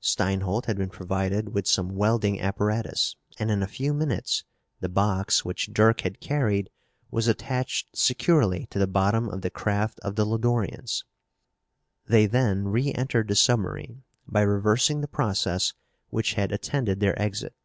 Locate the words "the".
4.78-4.88, 8.78-8.86, 9.40-9.50, 10.14-10.24, 13.26-13.34, 15.00-15.08